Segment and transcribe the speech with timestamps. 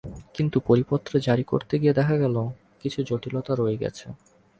[0.33, 2.35] কিন্তু পরিপত্র জারি করতে গিয়ে দেখা গেল,
[2.81, 4.05] কিছু জটিলতা রয়ে গেছে।